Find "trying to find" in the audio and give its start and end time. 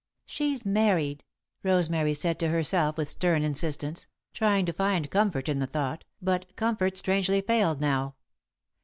4.33-5.11